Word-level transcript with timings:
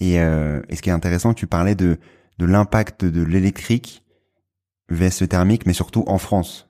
Et, 0.00 0.20
euh, 0.20 0.62
et 0.68 0.76
ce 0.76 0.82
qui 0.82 0.90
est 0.90 0.92
intéressant, 0.92 1.34
tu 1.34 1.46
parlais 1.46 1.74
de, 1.74 1.98
de 2.38 2.46
l'impact 2.46 3.04
de 3.04 3.22
l'électrique 3.22 4.04
vs 4.90 5.20
le 5.20 5.26
thermique, 5.26 5.66
mais 5.66 5.72
surtout 5.72 6.04
en 6.06 6.18
France. 6.18 6.68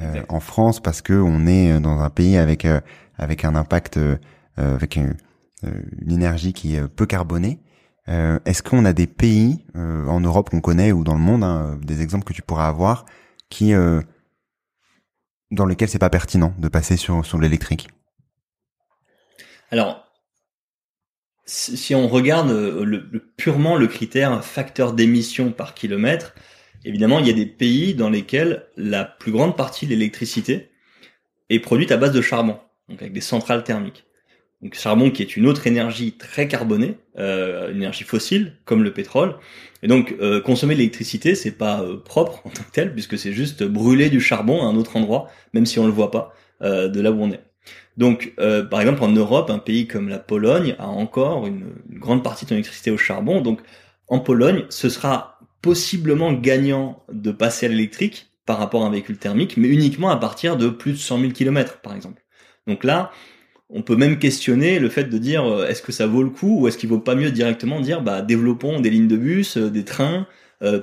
Euh, 0.00 0.22
en 0.28 0.40
France, 0.40 0.80
parce 0.80 1.02
que 1.02 1.12
on 1.12 1.46
est 1.46 1.80
dans 1.80 1.98
un 2.00 2.10
pays 2.10 2.36
avec 2.36 2.64
euh, 2.64 2.80
avec 3.16 3.44
un 3.44 3.54
impact, 3.56 3.96
euh, 3.96 4.16
avec 4.56 4.96
une, 4.96 5.16
une, 5.62 6.12
énergie 6.12 6.52
qui 6.52 6.76
est 6.76 6.86
peu 6.86 7.06
carbonée. 7.06 7.60
Est-ce 8.06 8.62
qu'on 8.62 8.86
a 8.86 8.94
des 8.94 9.06
pays 9.06 9.66
en 9.74 10.20
Europe 10.20 10.48
qu'on 10.48 10.62
connaît 10.62 10.92
ou 10.92 11.04
dans 11.04 11.12
le 11.12 11.20
monde, 11.20 11.44
hein, 11.44 11.78
des 11.82 12.00
exemples 12.00 12.24
que 12.24 12.32
tu 12.32 12.40
pourras 12.40 12.66
avoir, 12.66 13.04
qui 13.50 13.74
dans 15.50 15.66
lesquels 15.66 15.90
c'est 15.90 15.98
pas 15.98 16.08
pertinent 16.08 16.54
de 16.58 16.68
passer 16.68 16.96
sur 16.96 17.26
sur 17.26 17.38
l'électrique? 17.38 17.90
Alors, 19.70 20.08
si 21.44 21.94
on 21.94 22.08
regarde 22.08 22.50
euh, 22.50 22.84
le, 22.84 23.08
purement 23.36 23.76
le 23.76 23.86
critère 23.86 24.44
facteur 24.44 24.92
d'émission 24.92 25.50
par 25.50 25.74
kilomètre, 25.74 26.34
évidemment, 26.84 27.18
il 27.18 27.26
y 27.26 27.30
a 27.30 27.34
des 27.34 27.46
pays 27.46 27.94
dans 27.94 28.10
lesquels 28.10 28.66
la 28.76 29.04
plus 29.04 29.32
grande 29.32 29.56
partie 29.56 29.86
de 29.86 29.90
l'électricité 29.90 30.70
est 31.50 31.60
produite 31.60 31.92
à 31.92 31.96
base 31.96 32.12
de 32.12 32.20
charbon, 32.20 32.58
donc 32.88 33.00
avec 33.00 33.12
des 33.12 33.20
centrales 33.20 33.64
thermiques. 33.64 34.04
Donc 34.60 34.74
charbon 34.74 35.10
qui 35.10 35.22
est 35.22 35.36
une 35.36 35.46
autre 35.46 35.66
énergie 35.66 36.12
très 36.12 36.48
carbonée, 36.48 36.98
euh, 37.18 37.70
une 37.70 37.76
énergie 37.78 38.04
fossile 38.04 38.56
comme 38.64 38.82
le 38.82 38.92
pétrole. 38.92 39.36
Et 39.82 39.86
donc 39.86 40.14
euh, 40.20 40.40
consommer 40.40 40.74
de 40.74 40.80
l'électricité, 40.80 41.34
c'est 41.34 41.52
pas 41.52 41.84
propre 42.04 42.42
en 42.44 42.50
tant 42.50 42.64
que 42.64 42.72
tel, 42.72 42.92
puisque 42.92 43.18
c'est 43.18 43.32
juste 43.32 43.62
brûler 43.62 44.10
du 44.10 44.20
charbon 44.20 44.62
à 44.62 44.66
un 44.66 44.76
autre 44.76 44.96
endroit, 44.96 45.30
même 45.52 45.64
si 45.64 45.78
on 45.78 45.86
le 45.86 45.92
voit 45.92 46.10
pas 46.10 46.34
de 46.60 47.00
là 47.00 47.12
où 47.12 47.22
on 47.22 47.30
est. 47.30 47.47
Donc, 47.96 48.32
euh, 48.38 48.64
par 48.64 48.80
exemple, 48.80 49.02
en 49.02 49.08
Europe, 49.08 49.50
un 49.50 49.58
pays 49.58 49.86
comme 49.86 50.08
la 50.08 50.18
Pologne 50.18 50.76
a 50.78 50.86
encore 50.86 51.46
une, 51.46 51.72
grande 51.90 52.22
partie 52.22 52.44
de 52.44 52.50
son 52.50 52.54
électricité 52.54 52.90
au 52.90 52.96
charbon. 52.96 53.40
Donc, 53.40 53.60
en 54.06 54.20
Pologne, 54.20 54.64
ce 54.68 54.88
sera 54.88 55.40
possiblement 55.62 56.32
gagnant 56.32 57.02
de 57.12 57.32
passer 57.32 57.66
à 57.66 57.68
l'électrique 57.68 58.30
par 58.46 58.58
rapport 58.58 58.84
à 58.84 58.86
un 58.86 58.90
véhicule 58.90 59.18
thermique, 59.18 59.56
mais 59.56 59.68
uniquement 59.68 60.10
à 60.10 60.16
partir 60.16 60.56
de 60.56 60.68
plus 60.68 60.92
de 60.92 60.96
100 60.96 61.20
000 61.20 61.32
km, 61.32 61.80
par 61.80 61.94
exemple. 61.94 62.22
Donc 62.66 62.84
là, 62.84 63.10
on 63.70 63.82
peut 63.82 63.96
même 63.96 64.18
questionner 64.18 64.78
le 64.78 64.88
fait 64.88 65.04
de 65.04 65.18
dire 65.18 65.44
euh, 65.44 65.66
est-ce 65.66 65.82
que 65.82 65.92
ça 65.92 66.06
vaut 66.06 66.22
le 66.22 66.30
coup 66.30 66.60
ou 66.60 66.68
est-ce 66.68 66.78
qu'il 66.78 66.88
vaut 66.88 67.00
pas 67.00 67.14
mieux 67.14 67.30
directement 67.30 67.80
dire 67.80 68.02
bah 68.02 68.22
développons 68.22 68.80
des 68.80 68.90
lignes 68.90 69.08
de 69.08 69.16
bus, 69.16 69.58
euh, 69.58 69.70
des 69.70 69.84
trains, 69.84 70.26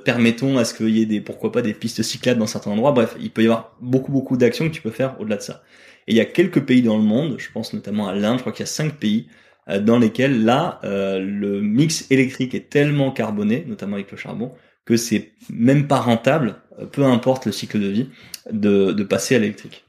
permettons 0.06 0.58
à 0.58 0.66
ce 0.66 0.73
qu'il 0.73 0.90
y 0.90 1.02
ait 1.02 1.06
des 1.06 1.22
pourquoi 1.22 1.52
pas 1.52 1.62
des 1.62 1.73
pistes 1.73 2.02
cyclables 2.02 2.40
dans 2.40 2.48
certains 2.48 2.72
endroits. 2.72 2.92
Bref, 2.92 3.16
il 3.20 3.31
peut 3.31 3.42
y 3.44 3.45
avoir 3.45 3.76
beaucoup 3.81 4.12
beaucoup 4.12 4.38
d'actions 4.38 4.68
que 4.70 4.73
tu 4.73 4.81
peux 4.81 4.92
faire 4.92 5.20
au-delà 5.20 5.38
de 5.38 5.42
ça. 5.42 5.64
Et 6.08 6.14
il 6.14 6.18
y 6.18 6.22
a 6.22 6.26
quelques 6.26 6.66
pays 6.66 6.81
dans 6.81 6.98
le 6.98 7.04
monde, 7.04 7.36
je 7.40 7.52
pense 7.52 7.73
notamment 7.73 8.08
à 8.08 8.14
l'Inde, 8.14 8.38
je 8.38 8.42
crois 8.42 8.53
qu'il 8.53 8.62
y 8.62 8.64
a 8.64 8.68
cinq 8.68 8.98
pays 8.98 9.28
euh, 9.68 9.80
dans 9.80 9.98
lesquels 9.98 10.44
là 10.44 10.80
euh, 10.84 11.20
le 11.20 11.62
mix 11.62 12.06
électrique 12.12 12.53
est 12.53 12.70
tellement 12.70 13.12
carboné, 13.12 13.66
notamment 13.68 13.96
avec 13.96 14.12
le 14.12 14.18
charbon, 14.18 14.53
que 14.86 14.98
c'est 14.98 15.31
même 15.50 15.88
pas 15.88 16.00
rentable, 16.00 16.62
euh, 16.80 16.86
peu 16.86 17.03
importe 17.03 17.48
le 17.48 17.52
cycle 17.52 17.80
de 17.80 17.88
vie, 17.88 18.09
de, 18.52 18.92
de 18.92 19.03
passer 19.03 19.36
à 19.36 19.40
l'électrique. 19.40 19.86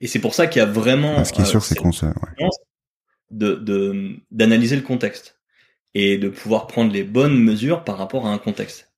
Et 0.00 0.08
c'est 0.08 0.18
pour 0.18 0.34
ça 0.34 0.48
qu'il 0.48 0.58
y 0.58 0.62
a 0.62 0.66
vraiment 0.66 1.24
ce 1.24 1.32
qui 1.32 1.42
est 1.42 1.46
sûr, 1.46 1.62
c'est 1.62 1.76
qu'on 1.76 1.92
se, 1.92 2.06
de 3.30 4.20
d'analyser 4.30 4.76
le 4.76 4.82
contexte 4.82 5.40
et 5.94 6.18
de 6.18 6.28
pouvoir 6.28 6.66
prendre 6.66 6.92
les 6.92 7.04
bonnes 7.04 7.38
mesures 7.38 7.84
par 7.84 7.98
rapport 7.98 8.26
à 8.26 8.30
un 8.30 8.38
contexte. 8.38 8.92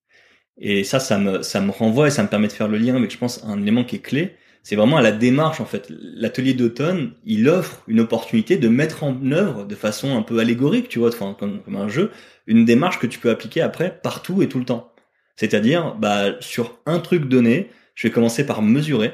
Et 0.59 0.85
ça, 0.85 1.01
ça 1.01 1.19
me 1.19 1.43
ça 1.43 1.61
me 1.61 1.71
renvoie 1.71 2.09
et 2.09 2.11
ça 2.11 2.23
me 2.23 2.29
permet 2.29 2.49
de 2.49 2.53
faire 2.53 2.69
le 2.69 2.79
lien 2.79 2.97
avec, 2.97 3.11
je 3.11 3.19
pense, 3.19 3.45
un 3.45 3.61
élément 3.61 3.85
qui 3.85 3.97
est 3.97 4.01
clé, 4.01 4.37
c'est 4.67 4.75
vraiment 4.75 4.97
à 4.97 5.03
la 5.03 5.13
démarche 5.13 5.61
en 5.61 5.65
fait. 5.65 5.87
L'atelier 5.91 6.53
d'automne, 6.53 7.13
il 7.25 7.49
offre 7.49 7.85
une 7.87 8.01
opportunité 8.01 8.57
de 8.57 8.67
mettre 8.67 9.05
en 9.05 9.31
œuvre 9.31 9.65
de 9.65 9.77
façon 9.77 10.17
un 10.19 10.23
peu 10.23 10.41
allégorique, 10.41 10.89
tu 10.89 10.99
vois, 10.99 11.11
enfin 11.11 11.37
comme, 11.39 11.63
un 11.77 11.87
jeu, 11.89 12.11
une 12.49 12.65
démarche 12.65 12.99
que 12.99 13.07
tu 13.07 13.21
peux 13.21 13.31
appliquer 13.31 13.61
après 13.61 14.01
partout 14.03 14.43
et 14.43 14.49
tout 14.49 14.59
le 14.59 14.65
temps. 14.65 14.93
C'est-à-dire, 15.37 15.95
bah 15.95 16.35
sur 16.41 16.81
un 16.85 16.99
truc 16.99 17.29
donné, 17.29 17.71
je 17.95 18.09
vais 18.09 18.13
commencer 18.13 18.45
par 18.45 18.61
mesurer, 18.61 19.13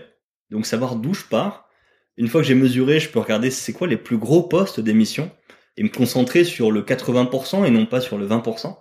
donc 0.50 0.64
savoir 0.64 0.96
d'où 0.96 1.12
je 1.12 1.24
pars. 1.24 1.68
Une 2.16 2.28
fois 2.28 2.40
que 2.40 2.46
j'ai 2.46 2.54
mesuré, 2.54 2.98
je 2.98 3.10
peux 3.10 3.18
regarder 3.18 3.50
c'est 3.50 3.74
quoi 3.74 3.86
les 3.88 3.98
plus 3.98 4.16
gros 4.16 4.42
postes 4.42 4.80
d'émission 4.80 5.30
et 5.76 5.82
me 5.82 5.88
concentrer 5.88 6.44
sur 6.44 6.70
le 6.70 6.82
80% 6.82 7.66
et 7.66 7.70
non 7.70 7.86
pas 7.86 8.00
sur 8.00 8.18
le 8.18 8.26
20%. 8.26 8.76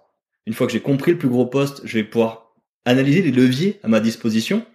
Une 0.46 0.54
fois 0.54 0.68
que 0.68 0.74
j'ai 0.74 0.82
compris 0.82 1.12
le 1.12 1.18
plus 1.18 1.30
gros 1.30 1.46
poste, 1.46 1.82
je 1.86 1.98
vais 1.98 2.04
pouvoir 2.04 2.54
analyser 2.86 3.22
les 3.22 3.32
leviers 3.32 3.80
à 3.84 3.88
ma 3.88 4.00
disposition. 4.00 4.66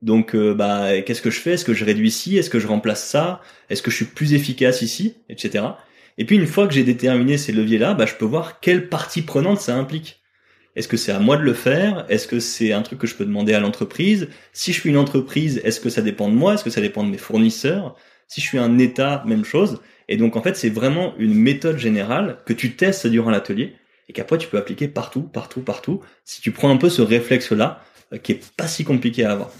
Donc, 0.00 0.34
euh, 0.34 0.54
bah, 0.54 1.00
qu'est-ce 1.02 1.22
que 1.22 1.30
je 1.30 1.40
fais? 1.40 1.52
Est-ce 1.52 1.64
que 1.64 1.74
je 1.74 1.84
réduis 1.84 2.08
ici 2.08 2.36
Est-ce 2.36 2.50
que 2.50 2.60
je 2.60 2.68
remplace 2.68 3.04
ça? 3.04 3.40
Est-ce 3.68 3.82
que 3.82 3.90
je 3.90 3.96
suis 3.96 4.04
plus 4.04 4.34
efficace 4.34 4.80
ici? 4.82 5.16
Etc. 5.28 5.64
Et 6.18 6.24
puis, 6.24 6.36
une 6.36 6.46
fois 6.46 6.68
que 6.68 6.74
j'ai 6.74 6.84
déterminé 6.84 7.36
ces 7.36 7.52
leviers-là, 7.52 7.94
bah, 7.94 8.06
je 8.06 8.14
peux 8.14 8.24
voir 8.24 8.60
quelle 8.60 8.88
partie 8.88 9.22
prenante 9.22 9.60
ça 9.60 9.74
implique. 9.74 10.20
Est-ce 10.76 10.86
que 10.86 10.96
c'est 10.96 11.10
à 11.10 11.18
moi 11.18 11.36
de 11.36 11.42
le 11.42 11.54
faire? 11.54 12.06
Est-ce 12.08 12.28
que 12.28 12.38
c'est 12.38 12.72
un 12.72 12.82
truc 12.82 13.00
que 13.00 13.08
je 13.08 13.16
peux 13.16 13.24
demander 13.24 13.54
à 13.54 13.60
l'entreprise? 13.60 14.28
Si 14.52 14.72
je 14.72 14.80
suis 14.80 14.90
une 14.90 14.96
entreprise, 14.96 15.60
est-ce 15.64 15.80
que 15.80 15.90
ça 15.90 16.02
dépend 16.02 16.28
de 16.28 16.34
moi? 16.34 16.54
Est-ce 16.54 16.62
que 16.62 16.70
ça 16.70 16.80
dépend 16.80 17.02
de 17.02 17.10
mes 17.10 17.18
fournisseurs? 17.18 17.96
Si 18.28 18.40
je 18.40 18.46
suis 18.46 18.58
un 18.58 18.78
État, 18.78 19.24
même 19.26 19.44
chose. 19.44 19.80
Et 20.08 20.16
donc, 20.16 20.36
en 20.36 20.42
fait, 20.42 20.56
c'est 20.56 20.70
vraiment 20.70 21.14
une 21.18 21.34
méthode 21.34 21.78
générale 21.78 22.38
que 22.46 22.52
tu 22.52 22.74
testes 22.74 23.06
durant 23.06 23.30
l'atelier 23.30 23.74
et 24.08 24.12
qu'après 24.12 24.38
tu 24.38 24.48
peux 24.48 24.56
appliquer 24.56 24.88
partout, 24.88 25.22
partout, 25.22 25.60
partout. 25.60 26.00
Si 26.24 26.40
tu 26.40 26.50
prends 26.50 26.70
un 26.70 26.78
peu 26.78 26.88
ce 26.88 27.02
réflexe-là, 27.02 27.82
euh, 28.12 28.18
qui 28.18 28.32
est 28.32 28.52
pas 28.56 28.66
si 28.66 28.84
compliqué 28.84 29.24
à 29.24 29.32
avoir. 29.32 29.50